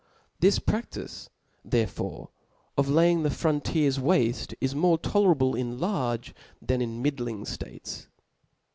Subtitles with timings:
[0.39, 1.29] This praftice
[1.63, 2.29] there fore
[2.75, 8.07] of laying the frontiers wafte, is more toler able in large than in middling itates.